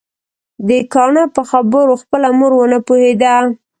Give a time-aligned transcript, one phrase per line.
[0.67, 3.35] د کاڼه په خبرو خپله مور ونه پوهيده